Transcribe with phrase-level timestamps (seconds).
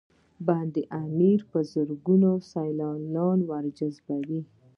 [0.47, 4.41] بند امیر په زرګونه سیلانیان ورجذبوي